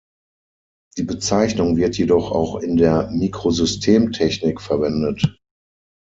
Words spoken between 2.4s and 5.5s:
in der Mikrosystemtechnik verwendet.